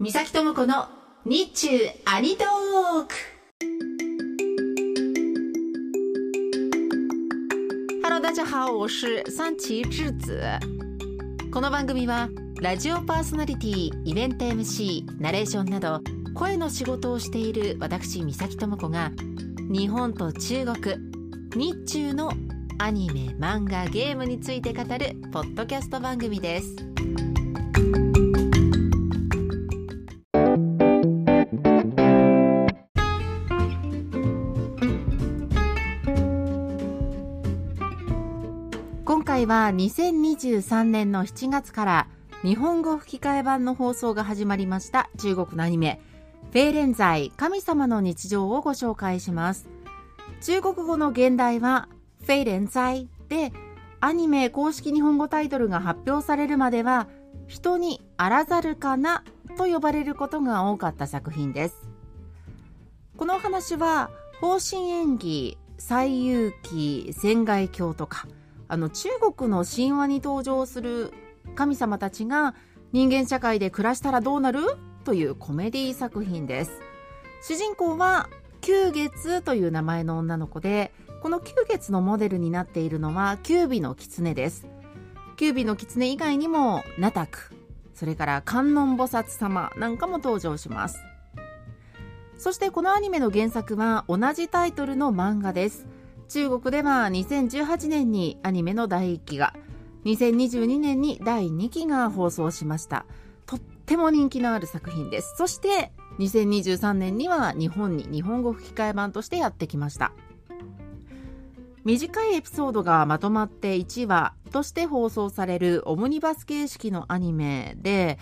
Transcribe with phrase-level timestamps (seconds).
[0.00, 0.86] 三崎智子の
[1.24, 1.66] 日中
[2.04, 3.14] アニトーク。
[8.04, 10.40] ハロー大家好我是三崎智子。
[11.50, 12.28] この番組は
[12.62, 16.00] ラジオパーソナリティイベント MC ナレーションなど
[16.32, 19.10] 声の仕事をしている私三崎智子が
[19.68, 20.94] 日本と中国
[21.56, 22.30] 日中の
[22.78, 26.97] アニメ漫画ゲームについて語るポッドキャスト番組です。
[39.38, 42.08] 回は2023年の7月から
[42.42, 46.00] 日本語吹き替え版の放送が始まりました中国のアニメ
[46.50, 49.68] 「フェーレンザイ神様の日常」をご紹介します。
[50.40, 51.88] 中国語の現代は
[52.26, 53.52] 「フェーレンザイ」で
[54.00, 57.06] アニメ公式日本語タイトルが発表されるまでは
[57.46, 59.22] 人にあらざるかな
[59.56, 61.88] と呼ばれることが多かった作品です。
[63.16, 64.10] この話は
[64.40, 68.26] 方針演技西遊記仙外鏡とか。
[68.68, 71.12] あの中国の神話に登場する
[71.54, 72.54] 神様たちが
[72.92, 74.60] 人間社会で暮らしたらどうなる？
[75.04, 76.72] というコメディ作品です。
[77.42, 78.28] 主人公は
[78.60, 84.66] 九月という名前の女の子でこの九月のモデルになっているのは九尾の狐です。
[85.36, 87.54] 九尾の狐以外にもナタク
[87.94, 90.98] それから観音菩薩様なんかも登場します。
[92.36, 95.86] そしてこのアニメの原作は同じタイトルの漫画です。
[96.28, 99.54] 中国では2018年にアニメの第1期が
[100.04, 103.06] 2022年に第2期が放送しました
[103.46, 110.12] とっても人気のある作品ですそして2023年には日本に日本語吹き替え版としてやってきました
[111.84, 118.18] 短いエピソードがまとまって1話として放送されるオムニバス形式のアニメで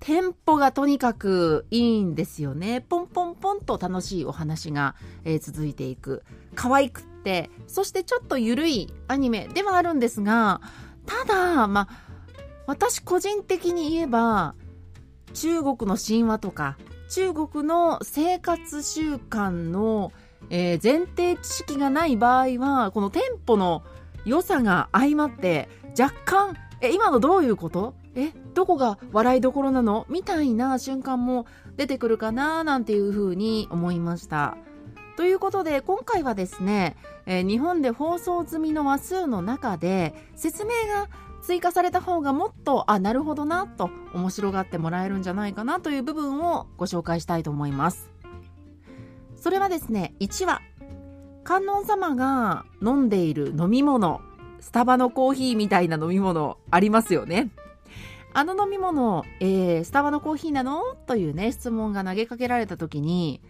[0.00, 2.82] テンポがとにかくいいんですよね。
[2.82, 6.24] ポンポンポンと楽しいお話が、えー、続いていく。
[6.54, 10.60] 可愛くって、そしてちょっと緩いアニメではあるんですが、
[11.06, 11.88] ただ、まあ、
[12.66, 14.54] 私個人的に言えば、
[15.32, 16.76] 中国の神話とか、
[17.10, 20.12] 中国の生活習慣の、
[20.50, 23.82] えー、前提知識がない場合は、このテンポの
[24.24, 25.68] 良さが相まって、
[25.98, 27.94] 若干、え、今のどういうこと？
[28.14, 30.06] え、どこが笑いどころなの？
[30.08, 31.46] みたいな瞬間も
[31.76, 34.56] 出てくるかななんていうふうに思いました。
[35.16, 41.08] ということで今回はですね、えー、日本で放送済みの話数の中で説明が
[41.40, 48.10] 追加された方がもっとあなるほどなと面白がってもらえるんじゃないかなという部分をご紹介したいと思います。
[49.36, 50.62] それはですね1話。
[51.44, 54.22] 観音様が飲んでいる飲み物
[54.60, 57.50] スタバのコーヒーみたいな飲み物ありますよね。
[58.32, 60.96] あの飲み物、えー、スタバのコーヒーなの？
[61.06, 63.42] というね質問が投げかけられた時に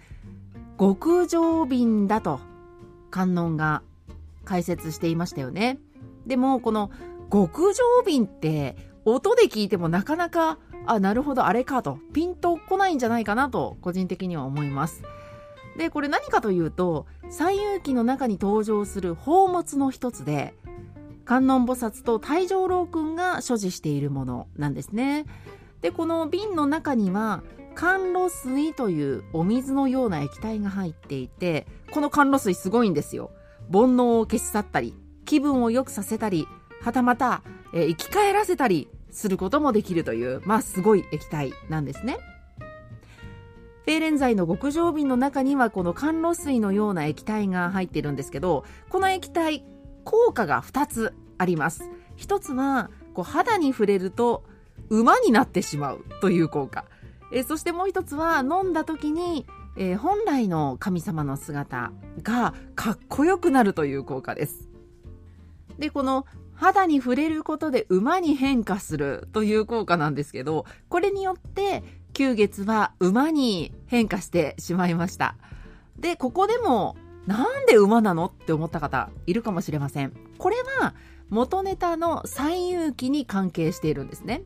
[0.79, 2.41] 極上瓶だと
[3.11, 3.83] 観音が
[4.45, 5.79] 解説していましたよね。
[6.27, 6.91] でもこの
[7.31, 15.03] 極上瓶って音で聞いてもなかなかあなるほどあれかとピンとこないんじゃないかなと個人的には思います。
[15.77, 20.55] でこれ何かというと西遊記の中に登場する宝物の一つで
[21.25, 25.25] 観音菩薩と太上老君が所持しているものなんですね。
[25.81, 27.43] でこの瓶の中には
[27.75, 33.31] 甘露水というお水のような液体が入っていてこの甘露水すごいんですよ。
[33.73, 36.47] 煩悩を消し去ったり気分を良くさせたり
[36.83, 37.43] はたまた、
[37.73, 42.19] えー、生き返らせたりすることもできるというまあすごい液体なんですね。
[43.85, 49.63] フェーレン剤の極上瓶の中にはこの甘露水のような液体が入っているんですけどこの液体
[50.05, 51.91] 効果が2つあります。
[52.17, 54.45] 1つはこう肌に触れると
[54.91, 56.85] 馬になってしまうという効果。
[57.35, 59.45] えそしてもう1つは飲んだ時に
[59.77, 64.69] えー、本来の神様の姿がかっこよくなるという効果です。
[65.79, 75.37] で、この肌に触れることで馬に変化するという効果なんですけど、これによって九月は馬に変化してしまいました。
[75.99, 80.13] で、ここでもなんで馬なのって思った方いるかもしれません。
[80.39, 80.95] これは
[81.31, 84.43] 元ネタの西遊記に関係しているんですね。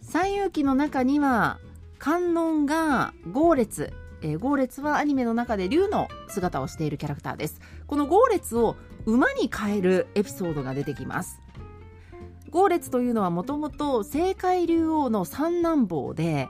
[0.00, 1.60] 西遊記の中には
[1.98, 7.60] 観音が豪烈えー、ゴーレツはアニメの中で竜の姿をしているキャラクターです。
[7.86, 11.40] このゴーレツを馬に変えるエピソードが出てきます。
[12.50, 16.48] ゴーレツというのはもともと青海竜王の三男坊で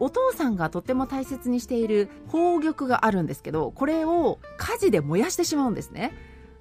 [0.00, 6.12] お父さんがとっても大切にしている宝玉があるんですけどこれを火事で燃やしてしまうんですね。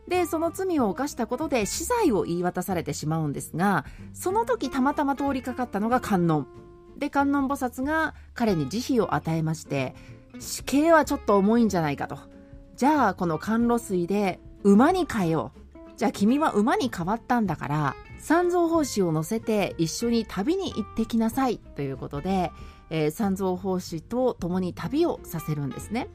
[0.08, 6.48] でその罪を犯したことで死罪を言い渡されてしまうんですがその時たまたま通りかかったのが観音。
[6.98, 9.96] で観音菩薩が彼に慈悲を与えまして
[10.40, 12.18] 死刑はちょっと重いんじゃないかと。
[12.76, 15.60] じゃあこの甘露水で馬に変えよう。
[15.98, 22.52] じゃあ君は馬に変わったんだから三蔵法師を乗せて一緒に旅に行ってきなさいということで、
[22.90, 26.10] えー、三蔵法師と共に旅をさせるんですね。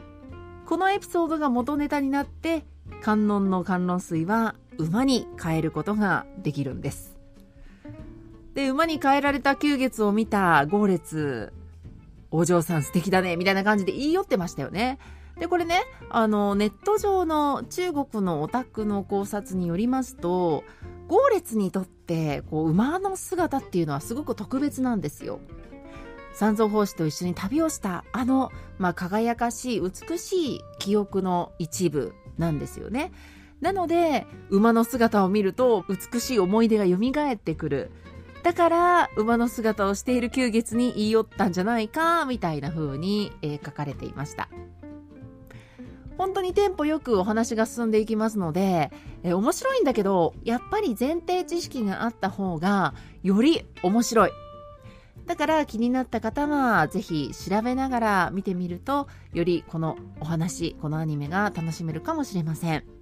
[0.67, 2.65] このエピソードが元ネタになって
[3.03, 7.20] 観音の観音水は馬に変えることができるんです。
[8.55, 11.53] で馬に変えられた九月を見た豪烈
[12.31, 14.99] お嬢さん素敵だねみたいな感じで言い寄ってましたよね
[15.39, 20.65] でこれねあのネット上の中国のオタクの考察によりますと
[21.09, 25.41] 豪烈にとってこう馬の姿っていうのはすごく特別なんですよ。
[26.33, 33.11] 三蔵法師と一緒に旅をしたあの、まあ、輝かしい美しい記憶の一部なんですよね。
[33.61, 37.91] なので馬の姿を見ると美しい思い出が蘇ってくる。
[38.43, 44.49] だから馬の姿をしている旧月に言い寄ったんじゃないかみたいな風に、えー、書かれていました。
[46.21, 48.93] 本当にテンポよくお話が進んでいきますので、
[49.23, 52.93] え面白いんだけど、やっぱり前提知識があった方が、
[53.23, 54.31] より面白い。
[55.25, 63.00] だから気になった方は、ぜひ調べながら見てみると、よりこのお話、このアニメが楽しめるかもしれません。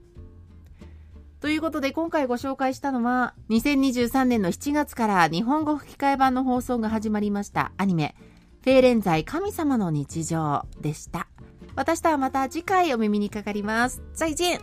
[1.41, 8.17] ということで今回ご紹介したのは2023年の7月から日本語吹き替え版の放送が始まりましたアニメ
[8.65, 11.29] 「フェーレンザイ神様の日常」でした。
[11.77, 14.03] 私とはまた次回お耳にかかります。
[14.13, 14.61] 再见